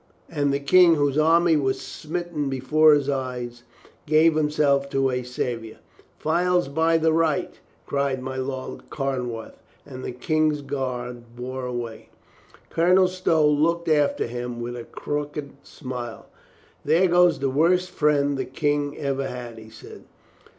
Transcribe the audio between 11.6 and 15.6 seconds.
him away. Colonel Stow looked after him with a crooked